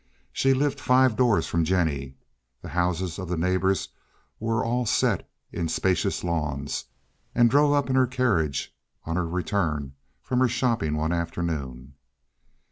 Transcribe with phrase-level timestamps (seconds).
[0.33, 3.85] She lived five doors from Jennie—the houses of the neighborhood
[4.39, 8.75] were all set in spacious lawns—and drove up in her carriage,
[9.05, 11.93] on her return from her shopping, one afternoon.